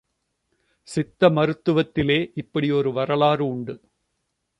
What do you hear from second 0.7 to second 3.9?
சித்த மருத்துவத்திலே இப்படி ஒரு வரலாறு உண்டு.